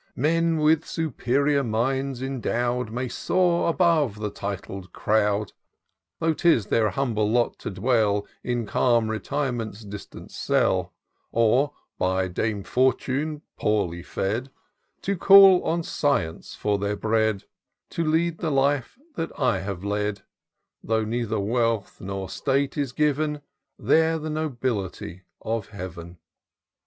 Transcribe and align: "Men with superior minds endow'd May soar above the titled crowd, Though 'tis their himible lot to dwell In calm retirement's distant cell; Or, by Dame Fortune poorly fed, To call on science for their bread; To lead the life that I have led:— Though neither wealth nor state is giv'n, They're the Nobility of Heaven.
"Men 0.15 0.57
with 0.57 0.83
superior 0.87 1.63
minds 1.63 2.23
endow'd 2.23 2.91
May 2.91 3.07
soar 3.07 3.69
above 3.69 4.15
the 4.19 4.31
titled 4.31 4.91
crowd, 4.93 5.53
Though 6.17 6.33
'tis 6.33 6.65
their 6.65 6.89
himible 6.89 7.31
lot 7.31 7.59
to 7.59 7.69
dwell 7.69 8.25
In 8.43 8.65
calm 8.65 9.11
retirement's 9.11 9.85
distant 9.85 10.31
cell; 10.31 10.91
Or, 11.31 11.73
by 11.99 12.27
Dame 12.29 12.63
Fortune 12.63 13.43
poorly 13.59 14.01
fed, 14.01 14.49
To 15.03 15.15
call 15.15 15.63
on 15.63 15.83
science 15.83 16.55
for 16.55 16.79
their 16.79 16.95
bread; 16.97 17.43
To 17.91 18.03
lead 18.03 18.39
the 18.39 18.49
life 18.49 18.97
that 19.17 19.31
I 19.39 19.59
have 19.59 19.83
led:— 19.83 20.23
Though 20.83 21.05
neither 21.05 21.39
wealth 21.39 22.01
nor 22.01 22.27
state 22.27 22.75
is 22.75 22.91
giv'n, 22.91 23.43
They're 23.77 24.17
the 24.17 24.31
Nobility 24.31 25.25
of 25.43 25.67
Heaven. 25.69 26.17